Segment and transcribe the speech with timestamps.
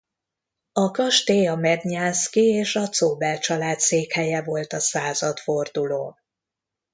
[0.71, 6.17] A kastély a Mednyánszky és a Czóbel család székhelye volt a századfordulón.